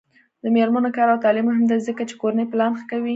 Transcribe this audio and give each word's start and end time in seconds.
د 0.43 0.45
میرمنو 0.55 0.89
کار 0.95 1.07
او 1.13 1.23
تعلیم 1.25 1.45
مهم 1.49 1.65
دی 1.69 1.77
ځکه 1.87 2.01
چې 2.09 2.15
کورنۍ 2.21 2.45
پلان 2.51 2.71
ښه 2.79 2.85
کوي. 2.91 3.09